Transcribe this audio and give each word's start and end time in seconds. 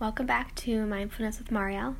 Welcome 0.00 0.26
back 0.26 0.54
to 0.54 0.86
Mindfulness 0.86 1.40
with 1.40 1.48
Marielle. 1.48 1.96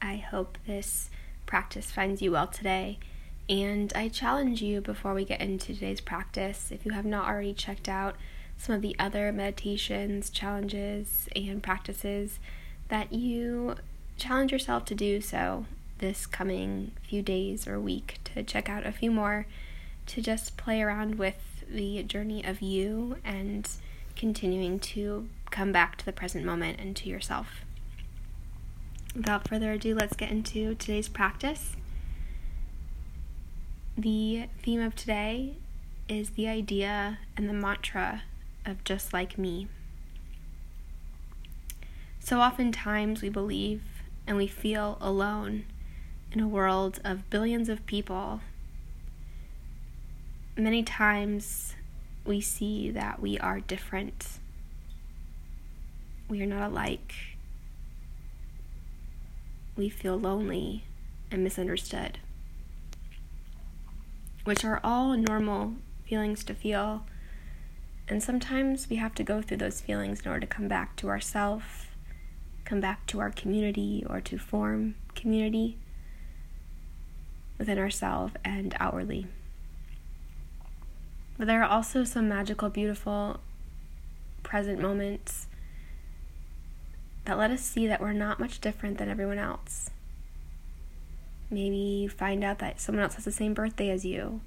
I 0.00 0.18
hope 0.18 0.56
this 0.68 1.10
practice 1.46 1.90
finds 1.90 2.22
you 2.22 2.30
well 2.30 2.46
today. 2.46 3.00
And 3.48 3.92
I 3.92 4.08
challenge 4.08 4.62
you 4.62 4.80
before 4.80 5.14
we 5.14 5.24
get 5.24 5.40
into 5.40 5.74
today's 5.74 6.00
practice, 6.00 6.70
if 6.70 6.86
you 6.86 6.92
have 6.92 7.04
not 7.04 7.26
already 7.26 7.52
checked 7.52 7.88
out 7.88 8.14
some 8.56 8.76
of 8.76 8.82
the 8.82 8.94
other 9.00 9.32
meditations, 9.32 10.30
challenges, 10.30 11.28
and 11.34 11.60
practices, 11.60 12.38
that 12.86 13.12
you 13.12 13.74
challenge 14.16 14.52
yourself 14.52 14.84
to 14.84 14.94
do 14.94 15.20
so 15.20 15.66
this 15.98 16.26
coming 16.26 16.92
few 17.02 17.20
days 17.20 17.66
or 17.66 17.80
week 17.80 18.20
to 18.32 18.44
check 18.44 18.68
out 18.68 18.86
a 18.86 18.92
few 18.92 19.10
more 19.10 19.46
to 20.06 20.22
just 20.22 20.56
play 20.56 20.80
around 20.80 21.16
with 21.16 21.64
the 21.68 22.00
journey 22.04 22.44
of 22.44 22.62
you 22.62 23.16
and 23.24 23.68
continuing 24.14 24.78
to 24.78 25.28
come 25.50 25.72
back 25.72 25.96
to 25.96 26.04
the 26.04 26.12
present 26.12 26.44
moment 26.44 26.80
and 26.80 26.96
to 26.96 27.08
yourself. 27.08 27.64
Without 29.14 29.48
further 29.48 29.72
ado, 29.72 29.94
let's 29.94 30.16
get 30.16 30.30
into 30.30 30.74
today's 30.74 31.08
practice. 31.08 31.76
The 33.98 34.46
theme 34.62 34.80
of 34.80 34.94
today 34.94 35.56
is 36.08 36.30
the 36.30 36.48
idea 36.48 37.18
and 37.36 37.48
the 37.48 37.52
mantra 37.52 38.22
of 38.64 38.84
just 38.84 39.12
like 39.12 39.36
me. 39.36 39.68
So 42.20 42.40
oftentimes 42.40 43.22
we 43.22 43.28
believe 43.28 43.82
and 44.26 44.36
we 44.36 44.46
feel 44.46 44.98
alone 45.00 45.64
in 46.32 46.40
a 46.40 46.48
world 46.48 47.00
of 47.04 47.28
billions 47.30 47.68
of 47.68 47.84
people. 47.86 48.40
Many 50.56 50.82
times 50.82 51.74
we 52.24 52.40
see 52.40 52.90
that 52.90 53.20
we 53.20 53.38
are 53.38 53.60
different 53.60 54.38
we 56.30 56.40
are 56.40 56.46
not 56.46 56.70
alike. 56.70 57.12
We 59.76 59.88
feel 59.88 60.16
lonely 60.16 60.84
and 61.30 61.42
misunderstood, 61.42 62.18
which 64.44 64.64
are 64.64 64.80
all 64.84 65.16
normal 65.16 65.74
feelings 66.06 66.44
to 66.44 66.54
feel. 66.54 67.04
And 68.08 68.22
sometimes 68.22 68.88
we 68.88 68.96
have 68.96 69.14
to 69.16 69.24
go 69.24 69.42
through 69.42 69.56
those 69.56 69.80
feelings 69.80 70.20
in 70.20 70.28
order 70.28 70.40
to 70.40 70.46
come 70.46 70.68
back 70.68 70.94
to 70.96 71.08
ourself, 71.08 71.88
come 72.64 72.80
back 72.80 73.06
to 73.08 73.18
our 73.18 73.30
community, 73.30 74.04
or 74.08 74.20
to 74.20 74.38
form 74.38 74.94
community 75.16 75.78
within 77.58 77.78
ourselves 77.78 78.34
and 78.44 78.76
outwardly. 78.78 79.26
But 81.36 81.48
there 81.48 81.62
are 81.62 81.68
also 81.68 82.04
some 82.04 82.28
magical, 82.28 82.68
beautiful 82.70 83.40
present 84.42 84.80
moments 84.80 85.46
that 87.30 87.38
let 87.38 87.52
us 87.52 87.62
see 87.62 87.86
that 87.86 88.00
we're 88.00 88.12
not 88.12 88.40
much 88.40 88.60
different 88.60 88.98
than 88.98 89.08
everyone 89.08 89.38
else. 89.38 89.88
Maybe 91.48 91.76
you 91.76 92.08
find 92.08 92.42
out 92.42 92.58
that 92.58 92.80
someone 92.80 93.04
else 93.04 93.14
has 93.14 93.24
the 93.24 93.30
same 93.30 93.54
birthday 93.54 93.88
as 93.90 94.04
you, 94.04 94.40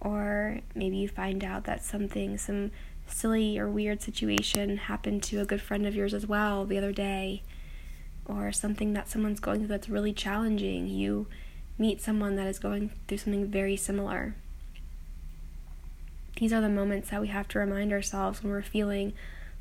or 0.00 0.60
maybe 0.72 0.98
you 0.98 1.08
find 1.08 1.42
out 1.42 1.64
that 1.64 1.82
something, 1.82 2.38
some 2.38 2.70
silly 3.08 3.58
or 3.58 3.68
weird 3.68 4.02
situation 4.02 4.76
happened 4.76 5.24
to 5.24 5.40
a 5.40 5.44
good 5.44 5.60
friend 5.60 5.84
of 5.84 5.96
yours 5.96 6.14
as 6.14 6.24
well 6.24 6.64
the 6.64 6.78
other 6.78 6.92
day, 6.92 7.42
or 8.24 8.52
something 8.52 8.92
that 8.92 9.08
someone's 9.08 9.40
going 9.40 9.58
through 9.58 9.66
that's 9.66 9.88
really 9.88 10.12
challenging. 10.12 10.86
You 10.86 11.26
meet 11.76 12.00
someone 12.00 12.36
that 12.36 12.46
is 12.46 12.60
going 12.60 12.92
through 13.08 13.18
something 13.18 13.48
very 13.48 13.76
similar. 13.76 14.36
These 16.36 16.52
are 16.52 16.60
the 16.60 16.68
moments 16.68 17.10
that 17.10 17.20
we 17.20 17.28
have 17.28 17.48
to 17.48 17.58
remind 17.58 17.92
ourselves 17.92 18.44
when 18.44 18.52
we're 18.52 18.62
feeling 18.62 19.12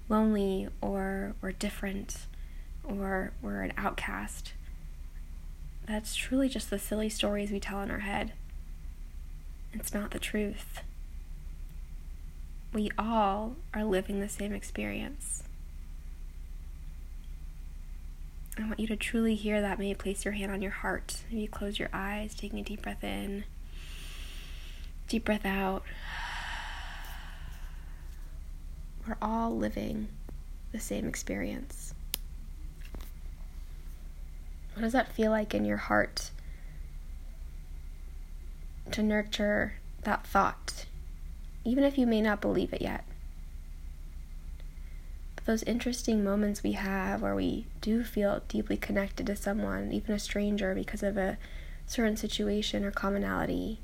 lonely 0.07 0.67
or 0.79 1.33
or 1.41 1.51
different 1.53 2.27
or 2.99 3.31
we're 3.41 3.61
an 3.61 3.73
outcast. 3.77 4.53
That's 5.85 6.15
truly 6.15 6.49
just 6.49 6.69
the 6.69 6.79
silly 6.79 7.09
stories 7.09 7.51
we 7.51 7.59
tell 7.59 7.81
in 7.81 7.91
our 7.91 7.99
head. 7.99 8.33
It's 9.73 9.93
not 9.93 10.11
the 10.11 10.19
truth. 10.19 10.81
We 12.73 12.89
all 12.97 13.55
are 13.73 13.83
living 13.83 14.19
the 14.19 14.29
same 14.29 14.53
experience. 14.53 15.43
I 18.57 18.63
want 18.67 18.79
you 18.79 18.87
to 18.87 18.95
truly 18.95 19.35
hear 19.35 19.61
that. 19.61 19.79
Maybe 19.79 19.95
place 19.95 20.25
your 20.25 20.33
hand 20.33 20.51
on 20.51 20.61
your 20.61 20.71
heart. 20.71 21.23
Maybe 21.31 21.47
close 21.47 21.79
your 21.79 21.89
eyes, 21.93 22.35
taking 22.35 22.59
a 22.59 22.63
deep 22.63 22.81
breath 22.81 23.03
in, 23.03 23.45
deep 25.07 25.25
breath 25.25 25.45
out. 25.45 25.83
We're 29.07 29.17
all 29.21 29.55
living 29.55 30.09
the 30.71 30.79
same 30.79 31.07
experience. 31.07 31.93
What 34.73 34.81
does 34.83 34.93
that 34.93 35.13
feel 35.13 35.31
like 35.31 35.53
in 35.53 35.65
your 35.65 35.77
heart 35.77 36.31
to 38.91 39.03
nurture 39.03 39.73
that 40.03 40.25
thought, 40.25 40.85
even 41.63 41.83
if 41.83 41.97
you 41.97 42.07
may 42.07 42.21
not 42.21 42.41
believe 42.41 42.73
it 42.73 42.81
yet? 42.81 43.03
But 45.35 45.45
those 45.45 45.63
interesting 45.63 46.23
moments 46.23 46.63
we 46.63 46.73
have 46.73 47.21
where 47.21 47.35
we 47.35 47.65
do 47.81 48.03
feel 48.03 48.41
deeply 48.47 48.77
connected 48.77 49.27
to 49.27 49.35
someone, 49.35 49.91
even 49.91 50.15
a 50.15 50.19
stranger, 50.19 50.73
because 50.73 51.03
of 51.03 51.17
a 51.17 51.37
certain 51.85 52.15
situation 52.15 52.85
or 52.85 52.91
commonality, 52.91 53.79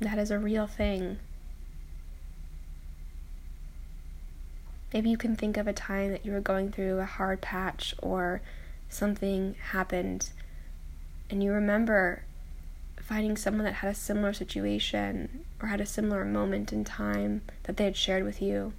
that 0.00 0.18
is 0.18 0.30
a 0.30 0.38
real 0.38 0.66
thing. 0.66 1.18
Maybe 4.92 5.10
you 5.10 5.16
can 5.16 5.36
think 5.36 5.56
of 5.56 5.66
a 5.66 5.72
time 5.72 6.10
that 6.10 6.26
you 6.26 6.32
were 6.32 6.40
going 6.40 6.72
through 6.72 6.98
a 6.98 7.04
hard 7.04 7.40
patch 7.40 7.94
or 8.02 8.42
something 8.88 9.54
happened 9.70 10.30
and 11.30 11.44
you 11.44 11.52
remember 11.52 12.24
finding 13.00 13.36
someone 13.36 13.64
that 13.64 13.74
had 13.74 13.90
a 13.92 13.94
similar 13.94 14.32
situation 14.32 15.44
or 15.62 15.68
had 15.68 15.80
a 15.80 15.86
similar 15.86 16.24
moment 16.24 16.72
in 16.72 16.84
time 16.84 17.42
that 17.62 17.76
they 17.76 17.84
had 17.84 17.96
shared 17.96 18.24
with 18.24 18.42
you 18.42 18.72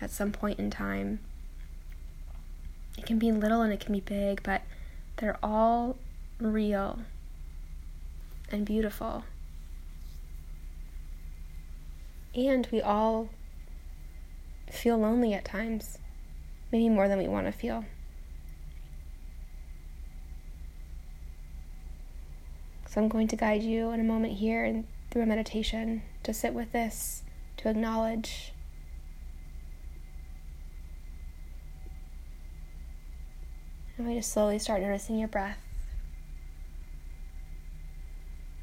at 0.00 0.10
some 0.10 0.30
point 0.30 0.58
in 0.58 0.70
time. 0.70 1.18
It 2.96 3.04
can 3.04 3.18
be 3.18 3.32
little 3.32 3.60
and 3.60 3.72
it 3.72 3.80
can 3.80 3.92
be 3.92 4.00
big, 4.00 4.42
but 4.44 4.62
they're 5.16 5.38
all 5.42 5.96
real 6.40 7.00
and 8.52 8.64
beautiful. 8.64 9.24
And 12.34 12.68
we 12.70 12.80
all 12.80 13.30
feel 14.70 14.98
lonely 14.98 15.32
at 15.34 15.44
times, 15.44 15.98
maybe 16.72 16.88
more 16.88 17.08
than 17.08 17.18
we 17.18 17.28
want 17.28 17.46
to 17.46 17.52
feel. 17.52 17.84
So 22.88 23.02
I'm 23.02 23.08
going 23.08 23.28
to 23.28 23.36
guide 23.36 23.62
you 23.62 23.90
in 23.90 24.00
a 24.00 24.04
moment 24.04 24.38
here 24.38 24.64
and 24.64 24.86
through 25.10 25.22
a 25.22 25.26
meditation 25.26 26.02
to 26.22 26.32
sit 26.32 26.54
with 26.54 26.72
this, 26.72 27.22
to 27.58 27.68
acknowledge. 27.68 28.52
And 33.98 34.06
we 34.06 34.14
just 34.14 34.32
slowly 34.32 34.58
start 34.58 34.82
noticing 34.82 35.18
your 35.18 35.28
breath. 35.28 35.58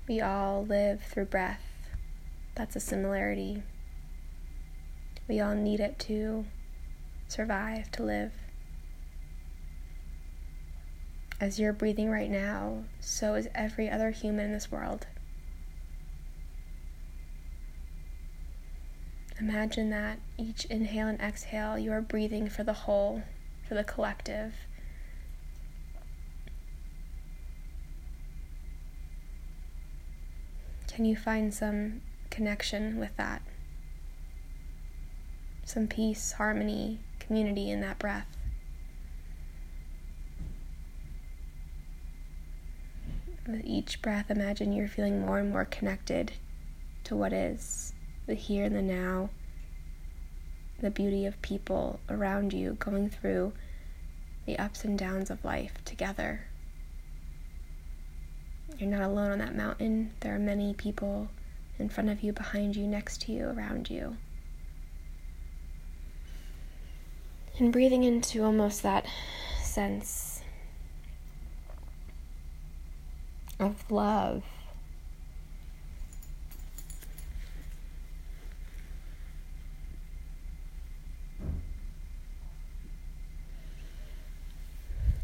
We 0.08 0.20
all 0.20 0.66
live 0.66 1.02
through 1.04 1.26
breath. 1.26 1.62
That's 2.56 2.76
a 2.76 2.80
similarity. 2.80 3.64
We 5.28 5.40
all 5.40 5.56
need 5.56 5.80
it 5.80 6.00
to 6.00 6.46
survive, 7.28 7.92
to 7.94 8.04
live. 8.04 8.34
As 11.40 11.60
you're 11.60 11.74
breathing 11.74 12.10
right 12.10 12.30
now, 12.30 12.84
so 13.00 13.36
is 13.36 13.48
every 13.56 13.90
other 13.90 14.12
human 14.12 14.46
in 14.46 14.54
this 14.54 14.72
world. 14.72 15.08
Imagine 19.40 19.90
that 19.90 20.20
each 20.38 20.66
inhale 20.66 21.08
and 21.08 21.20
exhale, 21.20 21.78
you 21.78 21.92
are 21.92 22.02
breathing 22.02 22.48
for 22.50 22.64
the 22.64 22.74
whole, 22.74 23.24
for 23.68 23.74
the 23.74 23.84
collective. 23.84 24.54
Can 30.88 31.06
you 31.06 31.16
find 31.16 31.54
some 31.54 32.02
connection 32.30 33.00
with 33.00 33.18
that? 33.18 33.42
Some 35.66 35.88
peace, 35.88 36.34
harmony, 36.34 37.00
community 37.20 37.70
in 37.70 37.82
that 37.82 38.00
breath. 38.00 38.28
With 43.48 43.64
each 43.66 44.02
breath, 44.02 44.32
imagine 44.32 44.72
you're 44.72 44.88
feeling 44.88 45.20
more 45.20 45.40
and 45.40 45.52
more 45.52 45.66
connected 45.66 46.34
to 47.04 47.16
what 47.16 47.34
is 47.34 47.94
the 48.26 48.36
here 48.36 48.64
and 48.64 48.76
the 48.76 48.82
now, 48.82 49.30
the 50.80 50.90
beauty 50.90 51.26
of 51.26 51.42
people 51.42 52.00
around 52.10 52.54
you 52.54 52.74
going 52.80 53.10
through 53.10 53.54
the 54.46 54.58
ups 54.58 54.84
and 54.84 54.98
downs 54.98 55.30
of 55.30 55.44
life 55.44 55.74
together. 55.86 56.46
You're 58.78 58.90
not 58.90 59.02
alone 59.02 59.32
on 59.32 59.40
that 59.40 59.56
mountain. 59.56 60.14
There 60.22 60.36
are 60.36 60.40
many 60.40 60.74
people 60.74 61.30
in 61.80 61.90
front 61.90 62.10
of 62.10 62.22
you, 62.24 62.34
behind 62.34 62.76
you, 62.76 62.88
next 62.88 63.22
to 63.24 63.32
you, 63.32 63.48
around 63.48 63.90
you. 63.90 64.18
And 67.60 67.72
breathing 67.72 68.04
into 68.04 68.44
almost 68.44 68.82
that 68.84 69.06
sense 69.62 70.42
of 73.60 73.90
love. 73.92 74.44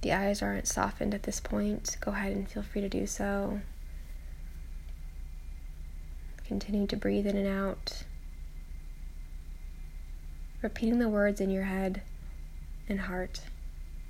The 0.02 0.14
eyes 0.14 0.42
aren't 0.42 0.68
softened 0.68 1.14
at 1.14 1.24
this 1.24 1.40
point. 1.40 1.98
Go 2.00 2.12
ahead 2.12 2.32
and 2.32 2.50
feel 2.50 2.64
free 2.64 2.82
to 2.82 2.90
do 2.90 3.06
so. 3.06 3.60
Continue 6.48 6.88
to 6.88 6.96
breathe 6.96 7.28
in 7.28 7.36
and 7.36 7.48
out. 7.48 8.04
Repeating 10.62 11.00
the 11.00 11.10
words 11.10 11.42
in 11.42 11.50
your 11.50 11.64
head 11.64 12.02
and 12.90 13.02
heart, 13.02 13.42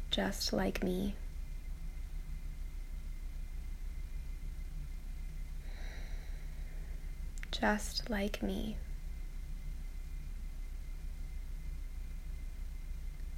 just 0.09 0.53
like 0.53 0.81
me. 0.81 1.15
Just 7.51 8.09
like 8.09 8.41
me. 8.41 8.77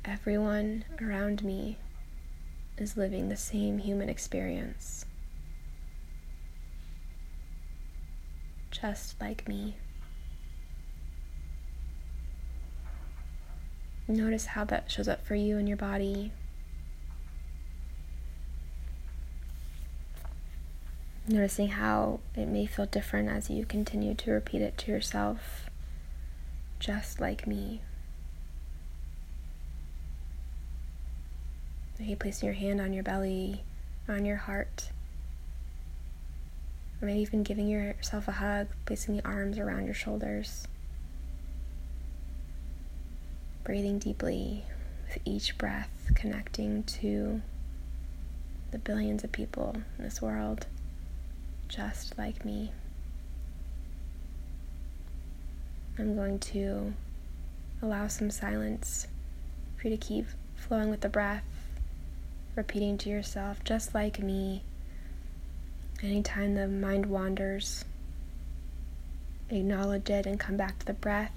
Everyone 0.05 0.85
around 1.01 1.43
me 1.43 1.77
is 2.77 2.95
living 2.95 3.29
the 3.29 3.35
same 3.35 3.79
human 3.79 4.09
experience. 4.09 5.05
Just 8.69 9.19
like 9.19 9.47
me. 9.47 9.75
Notice 14.11 14.47
how 14.47 14.65
that 14.65 14.91
shows 14.91 15.07
up 15.07 15.25
for 15.25 15.35
you 15.35 15.57
in 15.57 15.67
your 15.67 15.77
body. 15.77 16.33
Noticing 21.25 21.69
how 21.69 22.19
it 22.35 22.49
may 22.49 22.65
feel 22.65 22.87
different 22.87 23.29
as 23.29 23.49
you 23.49 23.63
continue 23.63 24.13
to 24.15 24.31
repeat 24.31 24.61
it 24.61 24.77
to 24.79 24.91
yourself, 24.91 25.69
just 26.77 27.21
like 27.21 27.47
me. 27.47 27.79
Maybe 31.97 32.15
placing 32.15 32.47
your 32.47 32.55
hand 32.55 32.81
on 32.81 32.91
your 32.91 33.03
belly, 33.03 33.63
on 34.09 34.25
your 34.25 34.37
heart. 34.37 34.89
Or 37.01 37.05
maybe 37.05 37.21
even 37.21 37.43
giving 37.43 37.69
yourself 37.69 38.27
a 38.27 38.33
hug, 38.33 38.67
placing 38.85 39.15
the 39.15 39.25
arms 39.25 39.57
around 39.57 39.85
your 39.85 39.93
shoulders. 39.93 40.67
Breathing 43.63 43.99
deeply 43.99 44.65
with 45.07 45.19
each 45.25 45.57
breath, 45.57 45.89
connecting 46.15 46.83
to 46.83 47.41
the 48.71 48.77
billions 48.79 49.23
of 49.23 49.31
people 49.31 49.75
in 49.97 50.03
this 50.03 50.21
world 50.21 50.65
just 51.67 52.17
like 52.17 52.43
me. 52.43 52.71
I'm 55.97 56.15
going 56.15 56.39
to 56.39 56.93
allow 57.81 58.07
some 58.07 58.31
silence 58.31 59.07
for 59.77 59.87
you 59.87 59.97
to 59.97 60.05
keep 60.05 60.25
flowing 60.55 60.89
with 60.89 61.01
the 61.01 61.09
breath 61.09 61.43
repeating 62.55 62.97
to 62.97 63.09
yourself, 63.09 63.63
just 63.63 63.93
like 63.93 64.19
me. 64.19 64.63
Anytime 66.03 66.55
the 66.55 66.67
mind 66.67 67.05
wanders, 67.05 67.85
acknowledge 69.49 70.09
it 70.09 70.25
and 70.25 70.39
come 70.39 70.57
back 70.57 70.79
to 70.79 70.85
the 70.85 70.93
breath 70.93 71.31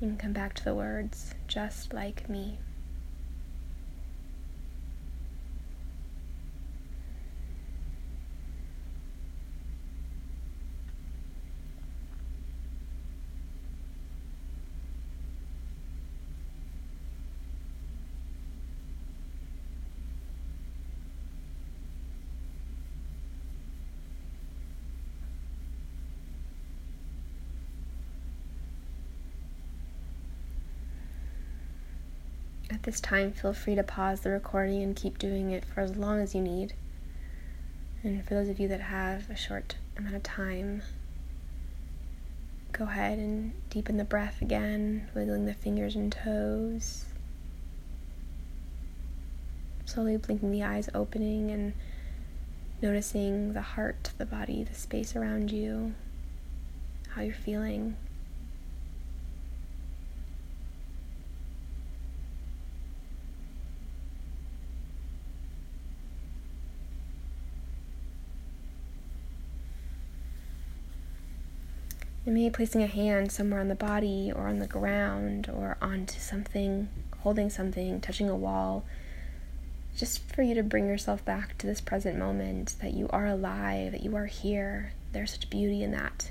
and 0.00 0.18
come 0.18 0.32
back 0.32 0.54
to 0.54 0.64
the 0.64 0.74
words, 0.74 1.34
just 1.46 1.92
like 1.92 2.28
me. 2.28 2.58
This 32.88 33.00
time, 33.02 33.32
feel 33.32 33.52
free 33.52 33.74
to 33.74 33.82
pause 33.82 34.20
the 34.20 34.30
recording 34.30 34.82
and 34.82 34.96
keep 34.96 35.18
doing 35.18 35.50
it 35.50 35.62
for 35.62 35.82
as 35.82 35.94
long 35.94 36.20
as 36.20 36.34
you 36.34 36.40
need. 36.40 36.72
And 38.02 38.24
for 38.24 38.32
those 38.32 38.48
of 38.48 38.58
you 38.58 38.66
that 38.68 38.80
have 38.80 39.28
a 39.28 39.36
short 39.36 39.74
amount 39.98 40.16
of 40.16 40.22
time, 40.22 40.80
go 42.72 42.84
ahead 42.84 43.18
and 43.18 43.52
deepen 43.68 43.98
the 43.98 44.04
breath 44.04 44.40
again, 44.40 45.06
wiggling 45.14 45.44
the 45.44 45.52
fingers 45.52 45.96
and 45.96 46.10
toes. 46.10 47.04
Slowly 49.84 50.16
blinking 50.16 50.50
the 50.50 50.62
eyes 50.62 50.88
opening 50.94 51.50
and 51.50 51.74
noticing 52.80 53.52
the 53.52 53.60
heart, 53.60 54.12
the 54.16 54.24
body, 54.24 54.64
the 54.64 54.74
space 54.74 55.14
around 55.14 55.50
you, 55.50 55.92
how 57.10 57.20
you're 57.20 57.34
feeling. 57.34 57.98
And 72.28 72.34
maybe 72.34 72.50
placing 72.50 72.82
a 72.82 72.86
hand 72.86 73.32
somewhere 73.32 73.58
on 73.58 73.68
the 73.68 73.74
body 73.74 74.30
or 74.30 74.48
on 74.48 74.58
the 74.58 74.66
ground 74.66 75.48
or 75.48 75.78
onto 75.80 76.20
something, 76.20 76.90
holding 77.20 77.48
something, 77.48 78.02
touching 78.02 78.28
a 78.28 78.36
wall, 78.36 78.84
just 79.96 80.30
for 80.34 80.42
you 80.42 80.54
to 80.54 80.62
bring 80.62 80.86
yourself 80.86 81.24
back 81.24 81.56
to 81.56 81.66
this 81.66 81.80
present 81.80 82.18
moment 82.18 82.76
that 82.82 82.92
you 82.92 83.08
are 83.08 83.24
alive, 83.24 83.92
that 83.92 84.02
you 84.02 84.14
are 84.14 84.26
here. 84.26 84.92
There's 85.12 85.30
such 85.30 85.48
beauty 85.48 85.82
in 85.82 85.92
that. 85.92 86.30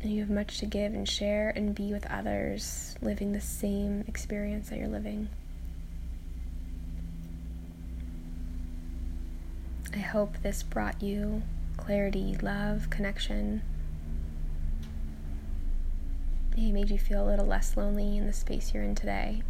And 0.00 0.10
you 0.12 0.20
have 0.20 0.30
much 0.30 0.60
to 0.60 0.64
give 0.64 0.94
and 0.94 1.06
share 1.06 1.52
and 1.54 1.74
be 1.74 1.92
with 1.92 2.06
others 2.06 2.96
living 3.02 3.32
the 3.32 3.40
same 3.42 4.06
experience 4.08 4.70
that 4.70 4.78
you're 4.78 4.88
living. 4.88 5.28
I 9.94 9.98
hope 9.98 10.42
this 10.42 10.62
brought 10.62 11.02
you 11.02 11.42
clarity, 11.76 12.36
love, 12.42 12.90
connection. 12.90 13.62
Maybe 16.56 16.72
made 16.72 16.90
you 16.90 16.98
feel 16.98 17.24
a 17.24 17.28
little 17.28 17.46
less 17.46 17.76
lonely 17.76 18.18
in 18.18 18.26
the 18.26 18.32
space 18.32 18.74
you're 18.74 18.82
in 18.82 18.94
today. 18.94 19.42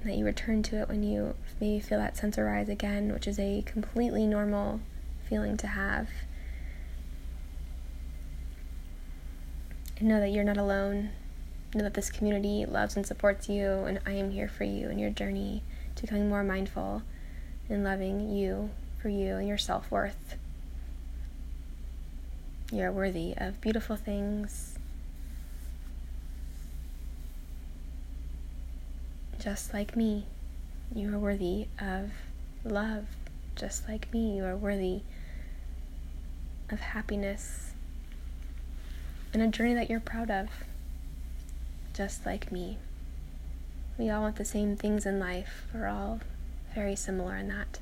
And 0.00 0.10
that 0.10 0.16
you 0.16 0.24
return 0.24 0.62
to 0.64 0.80
it 0.80 0.88
when 0.88 1.02
you 1.02 1.34
maybe 1.60 1.80
feel 1.80 1.98
that 1.98 2.16
sense 2.16 2.36
arise 2.36 2.68
again, 2.68 3.12
which 3.12 3.28
is 3.28 3.38
a 3.38 3.62
completely 3.64 4.26
normal 4.26 4.80
feeling 5.28 5.56
to 5.58 5.68
have. 5.68 6.08
And 9.98 10.08
know 10.08 10.18
that 10.18 10.30
you're 10.30 10.42
not 10.42 10.56
alone. 10.56 11.10
Know 11.74 11.84
that 11.84 11.94
this 11.94 12.10
community 12.10 12.66
loves 12.66 12.96
and 12.96 13.06
supports 13.06 13.48
you, 13.48 13.84
and 13.84 14.00
I 14.04 14.12
am 14.12 14.32
here 14.32 14.48
for 14.48 14.64
you 14.64 14.88
in 14.88 14.98
your 14.98 15.10
journey 15.10 15.62
to 15.94 16.02
becoming 16.02 16.28
more 16.28 16.42
mindful 16.42 17.02
and 17.68 17.84
loving 17.84 18.30
you 18.30 18.70
for 19.00 19.08
you 19.08 19.36
and 19.36 19.48
your 19.48 19.58
self 19.58 19.90
worth. 19.90 20.36
You're 22.72 22.92
worthy 22.92 23.34
of 23.36 23.60
beautiful 23.60 23.96
things. 23.96 24.78
Just 29.38 29.74
like 29.74 29.94
me, 29.94 30.24
you 30.94 31.14
are 31.14 31.18
worthy 31.18 31.66
of 31.80 32.10
love. 32.64 33.04
Just 33.56 33.88
like 33.88 34.12
me, 34.12 34.36
you 34.36 34.44
are 34.44 34.56
worthy 34.56 35.02
of 36.70 36.80
happiness 36.80 37.72
and 39.34 39.42
a 39.42 39.48
journey 39.48 39.74
that 39.74 39.90
you're 39.90 40.00
proud 40.00 40.30
of. 40.30 40.48
Just 41.92 42.24
like 42.24 42.50
me. 42.50 42.78
We 43.98 44.08
all 44.10 44.22
want 44.22 44.36
the 44.36 44.44
same 44.44 44.76
things 44.76 45.04
in 45.04 45.20
life. 45.20 45.66
We're 45.74 45.88
all 45.88 46.20
very 46.74 46.96
similar 46.96 47.36
in 47.36 47.48
that. 47.48 47.78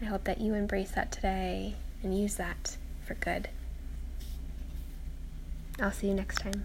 I 0.00 0.04
hope 0.04 0.24
that 0.24 0.40
you 0.40 0.54
embrace 0.54 0.90
that 0.90 1.10
today 1.10 1.76
and 2.02 2.18
use 2.18 2.36
that 2.36 2.76
for 3.04 3.14
good. 3.14 3.48
I'll 5.80 5.92
see 5.92 6.08
you 6.08 6.14
next 6.14 6.38
time. 6.38 6.64